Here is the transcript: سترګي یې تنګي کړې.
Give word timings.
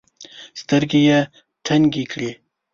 سترګي 0.59 1.01
یې 1.07 1.19
تنګي 1.65 2.03
کړې. 2.11 2.31